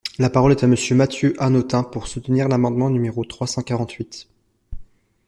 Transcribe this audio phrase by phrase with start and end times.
[0.17, 4.27] La parole est à Monsieur Mathieu Hanotin, pour soutenir l’amendement numéro trois cent quarante-huit.